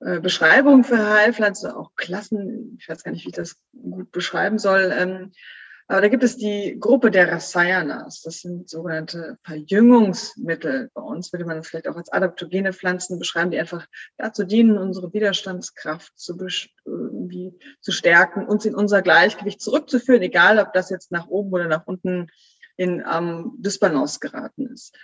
[0.00, 4.58] äh, Beschreibungen für Heilpflanzen, auch Klassen, ich weiß gar nicht, wie ich das gut beschreiben
[4.58, 4.92] soll.
[4.94, 5.32] Ähm,
[5.90, 8.20] aber da gibt es die Gruppe der Rasayanas.
[8.20, 10.90] Das sind sogenannte Verjüngungsmittel.
[10.92, 13.86] Bei uns würde man vielleicht auch als adaptogene Pflanzen beschreiben, die einfach
[14.18, 16.36] dazu dienen, unsere Widerstandskraft zu,
[16.84, 21.68] irgendwie zu stärken, uns in unser Gleichgewicht zurückzuführen, egal ob das jetzt nach oben oder
[21.68, 22.26] nach unten
[22.76, 24.94] in ähm, Dysbalance geraten ist.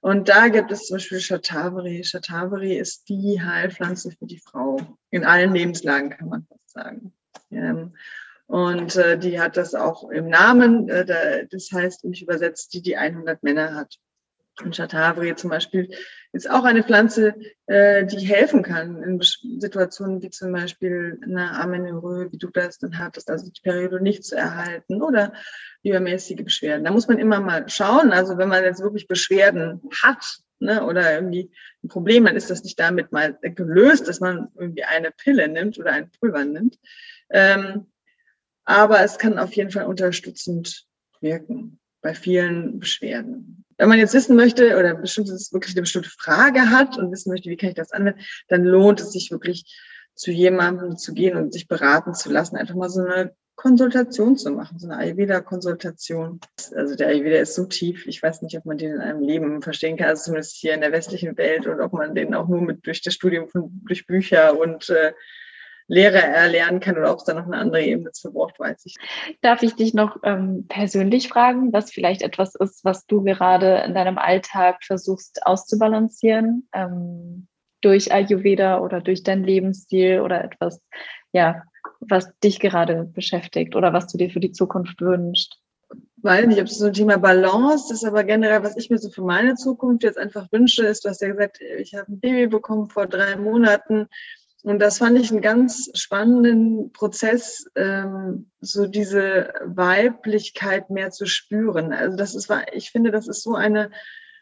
[0.00, 2.02] Und da gibt es zum Beispiel Shatavari.
[2.02, 4.80] Shatavari ist die Heilpflanze für die Frau.
[5.10, 7.12] In allen Lebenslagen kann man fast sagen.
[7.52, 7.94] Ähm,
[8.52, 12.98] und äh, die hat das auch im Namen, äh, das heißt, mich übersetzt, die die
[12.98, 13.96] 100 Männer hat.
[14.62, 15.88] Und Shatavari zum Beispiel
[16.34, 17.34] ist auch eine Pflanze,
[17.64, 19.18] äh, die helfen kann in
[19.58, 24.22] Situationen wie zum Beispiel eine Amenorrhoe, wie du das dann hattest, also die Periode nicht
[24.22, 25.32] zu erhalten oder
[25.82, 26.84] übermäßige Beschwerden.
[26.84, 28.12] Da muss man immer mal schauen.
[28.12, 30.26] Also wenn man jetzt wirklich Beschwerden hat
[30.58, 31.50] ne, oder irgendwie
[31.82, 35.78] ein Problem, dann ist das nicht damit mal gelöst, dass man irgendwie eine Pille nimmt
[35.78, 36.78] oder ein Pulver nimmt.
[37.30, 37.86] Ähm,
[38.64, 40.86] aber es kann auf jeden Fall unterstützend
[41.20, 43.64] wirken bei vielen Beschwerden.
[43.78, 47.50] Wenn man jetzt wissen möchte oder bestimmtes, wirklich eine bestimmte Frage hat und wissen möchte,
[47.50, 49.64] wie kann ich das anwenden, dann lohnt es sich wirklich
[50.14, 54.50] zu jemandem zu gehen und sich beraten zu lassen, einfach mal so eine Konsultation zu
[54.50, 56.40] machen, so eine Ayurveda-Konsultation.
[56.74, 59.62] Also der Ayurveda ist so tief, ich weiß nicht, ob man den in einem Leben
[59.62, 62.60] verstehen kann, also zumindest hier in der westlichen Welt und ob man den auch nur
[62.60, 65.12] mit durch das Studium von durch Bücher und äh,
[65.92, 68.96] Lehre erlernen kann oder ob es da noch eine andere Ebene zu braucht, weiß ich.
[69.42, 73.92] Darf ich dich noch ähm, persönlich fragen, was vielleicht etwas ist, was du gerade in
[73.92, 77.46] deinem Alltag versuchst auszubalancieren ähm,
[77.82, 80.80] durch Ayurveda oder durch deinen Lebensstil oder etwas,
[81.34, 81.62] ja,
[82.00, 85.58] was dich gerade beschäftigt oder was du dir für die Zukunft wünschst?
[86.22, 89.10] weiß nicht, ob es so ein Thema Balance ist, aber generell, was ich mir so
[89.10, 92.46] für meine Zukunft jetzt einfach wünsche, ist, du hast ja gesagt, ich habe ein Baby
[92.46, 94.08] bekommen vor drei Monaten
[94.62, 101.92] und das fand ich einen ganz spannenden Prozess, ähm, so diese Weiblichkeit mehr zu spüren.
[101.92, 103.90] Also das ist, ich finde, das ist so eine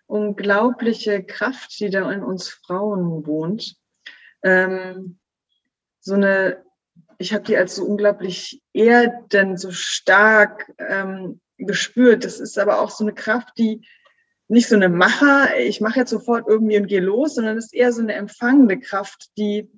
[0.06, 3.76] unglaubliche Kraft, die da in uns Frauen wohnt.
[4.42, 5.18] Ähm,
[6.00, 6.64] so eine,
[7.16, 12.24] ich habe die als so unglaublich erdend, so stark ähm, gespürt.
[12.24, 13.87] Das ist aber auch so eine Kraft, die
[14.48, 17.74] nicht so eine Macher, ich mache jetzt sofort irgendwie und gehe los, sondern es ist
[17.74, 19.70] eher so eine empfangende Kraft, die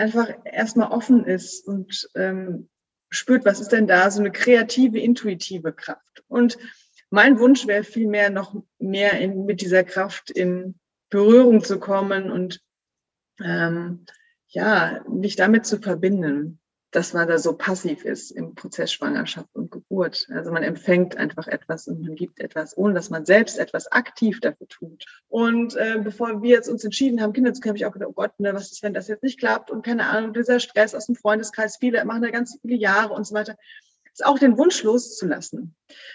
[0.00, 2.68] einfach erstmal offen ist und ähm,
[3.10, 6.24] spürt, was ist denn da, so eine kreative, intuitive Kraft.
[6.28, 6.58] Und
[7.10, 10.76] mein Wunsch wäre vielmehr noch mehr in, mit dieser Kraft in
[11.10, 12.60] Berührung zu kommen und
[13.42, 14.06] ähm,
[14.48, 16.59] ja, mich damit zu verbinden.
[16.90, 20.26] Dass man da so passiv ist im Prozess Schwangerschaft und Geburt.
[20.30, 24.40] Also man empfängt einfach etwas und man gibt etwas, ohne dass man selbst etwas aktiv
[24.40, 25.04] dafür tut.
[25.28, 28.10] Und äh, bevor wir jetzt uns entschieden haben, Kinder zu kriegen, habe ich auch gedacht,
[28.10, 30.94] oh Gott, ne, was ist, wenn das jetzt nicht klappt und keine Ahnung, dieser Stress
[30.94, 33.56] aus dem Freundeskreis, viele machen da ganz viele Jahre und so weiter
[34.12, 35.74] ist auch den Wunsch loszulassen.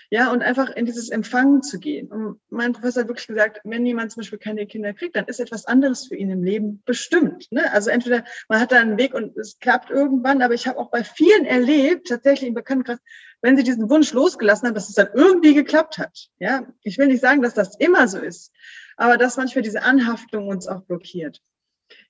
[0.10, 2.12] Ja, und einfach in dieses Empfangen zu gehen.
[2.12, 5.40] Und mein Professor hat wirklich gesagt, wenn jemand zum Beispiel keine Kinder kriegt, dann ist
[5.40, 7.52] etwas anderes für ihn im Leben bestimmt.
[7.52, 7.72] Ne?
[7.72, 10.92] Also entweder man hat da einen Weg und es klappt irgendwann, aber ich habe auch
[10.92, 13.00] bei vielen erlebt, tatsächlich im Bekanntenkreis,
[13.42, 16.30] wenn sie diesen Wunsch losgelassen haben, dass es dann irgendwie geklappt hat.
[16.40, 18.52] Ja, ich will nicht sagen, dass das immer so ist,
[18.98, 21.42] aber dass manchmal diese Anhaftung uns auch blockiert.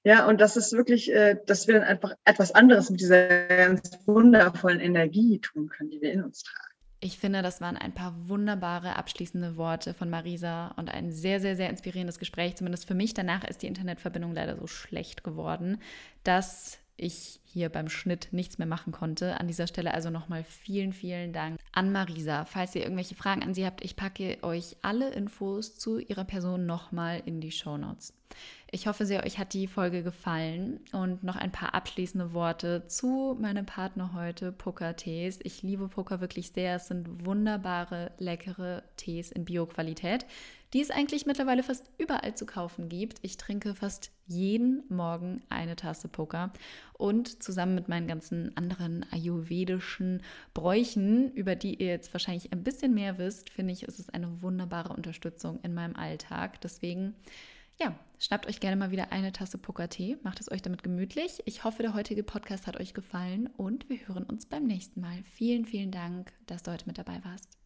[0.06, 3.98] Ja, und das ist wirklich, äh, dass wir dann einfach etwas anderes mit dieser ganz
[4.06, 6.76] wundervollen Energie tun können, die wir in uns tragen.
[7.00, 11.56] Ich finde, das waren ein paar wunderbare abschließende Worte von Marisa und ein sehr, sehr,
[11.56, 12.56] sehr inspirierendes Gespräch.
[12.56, 13.16] Zumindest für mich.
[13.16, 15.82] Danach ist die Internetverbindung leider so schlecht geworden,
[16.24, 19.40] dass ich hier beim Schnitt nichts mehr machen konnte.
[19.40, 22.46] An dieser Stelle also nochmal vielen, vielen Dank an Marisa.
[22.46, 26.66] Falls ihr irgendwelche Fragen an sie habt, ich packe euch alle Infos zu ihrer Person
[26.66, 28.14] nochmal in die Show Notes.
[28.72, 33.38] Ich hoffe sehr, euch hat die Folge gefallen und noch ein paar abschließende Worte zu
[33.40, 35.40] meinem Partner heute, Poker-Tees.
[35.44, 36.76] Ich liebe Poker wirklich sehr.
[36.76, 40.26] Es sind wunderbare, leckere Tees in Bio-Qualität,
[40.74, 43.20] die es eigentlich mittlerweile fast überall zu kaufen gibt.
[43.22, 46.52] Ich trinke fast jeden Morgen eine Tasse Poker
[46.94, 50.22] und zusammen mit meinen ganzen anderen ayurvedischen
[50.54, 54.42] Bräuchen, über die ihr jetzt wahrscheinlich ein bisschen mehr wisst, finde ich, ist es eine
[54.42, 56.62] wunderbare Unterstützung in meinem Alltag.
[56.62, 57.16] Deswegen
[57.80, 61.42] ja, schnappt euch gerne mal wieder eine Tasse Poker-Tee, macht es euch damit gemütlich.
[61.46, 65.24] Ich hoffe, der heutige Podcast hat euch gefallen und wir hören uns beim nächsten Mal.
[65.34, 67.65] Vielen, vielen Dank, dass du heute mit dabei warst.